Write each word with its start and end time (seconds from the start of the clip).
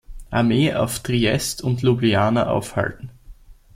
Armee 0.31 0.73
auf 0.73 0.97
Triest 1.03 1.61
und 1.61 1.83
Ljubljana 1.83 2.47
aufhalten. 2.47 3.11